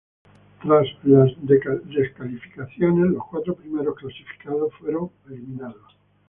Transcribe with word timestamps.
Tras 0.63 0.87
las 1.03 1.29
descalificaciones, 1.43 3.11
los 3.11 3.23
cuatro 3.29 3.53
primeros 3.53 3.95
clasificados 3.97 4.73
fueron 4.79 5.11
eliminados. 5.27 5.93